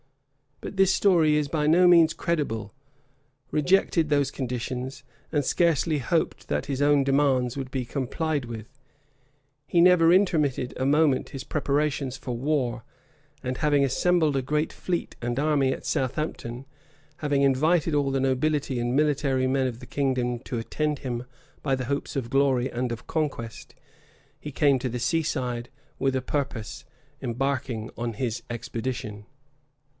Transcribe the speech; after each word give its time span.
But 0.61 0.77
this 0.77 0.91
story 0.93 1.35
is 1.37 1.47
by 1.47 1.67
no 1.67 1.87
means 1.87 2.13
credible; 2.13 2.73
rejected 3.51 4.09
these 4.09 4.31
conditions, 4.31 5.03
and 5.31 5.45
scarcely 5.45 5.97
hoped 5.99 6.47
that 6.47 6.67
his 6.67 6.81
own 6.81 7.03
demands 7.03 7.55
would 7.57 7.69
be 7.71 7.85
complied 7.85 8.45
with, 8.45 8.67
he 9.67 9.79
never 9.79 10.11
intermitted 10.13 10.73
a 10.77 10.85
moment 10.87 11.29
his 11.29 11.43
preparations 11.43 12.17
for 12.17 12.35
war; 12.35 12.83
and 13.43 13.57
having 13.57 13.83
assembled 13.83 14.35
a 14.35 14.41
great 14.43 14.71
fleet 14.73 15.15
and 15.21 15.39
army 15.39 15.71
at 15.71 15.85
Southampton, 15.85 16.65
having 17.17 17.43
invited 17.43 17.93
all 17.93 18.09
the 18.11 18.19
nobility 18.19 18.79
and 18.79 18.95
military 18.95 19.47
men 19.47 19.65
of 19.67 19.79
the 19.79 19.87
kingdom 19.87 20.39
to 20.39 20.57
attend 20.59 20.99
him 20.99 21.25
by 21.61 21.75
the 21.75 21.85
hopes 21.85 22.15
of 22.15 22.29
glory 22.29 22.71
and 22.71 22.91
of 22.91 23.05
conquest, 23.07 23.75
he 24.39 24.51
came 24.51 24.79
to 24.79 24.89
the 24.89 24.99
sea 24.99 25.23
side 25.23 25.69
with 25.99 26.15
a 26.15 26.21
purpose 26.21 26.83
of 27.19 27.25
embarking 27.29 27.91
on 27.97 28.13
his 28.13 28.41
expedition. 28.49 29.25